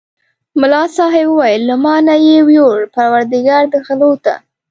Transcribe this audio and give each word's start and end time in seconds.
ملا 0.59 0.83
صاحب 0.97 1.25
وویل 1.29 1.61
له 1.69 1.75
ما 1.83 1.95
نه 2.07 2.15
یې 2.25 2.37
یووړ 2.55 2.79
پرودګار 2.93 3.63
دې 3.71 3.79
غلو 3.87 4.11
ته. 4.23 4.33